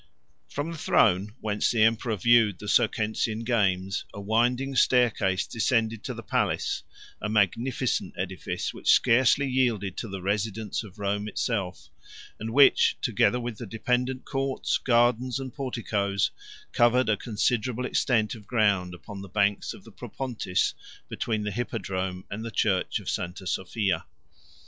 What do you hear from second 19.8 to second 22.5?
the Propontis between the Hippodrome and the